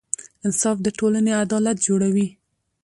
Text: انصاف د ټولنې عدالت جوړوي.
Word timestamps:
انصاف 0.45 0.77
د 0.83 0.87
ټولنې 0.97 1.31
عدالت 1.43 1.77
جوړوي. 1.87 2.27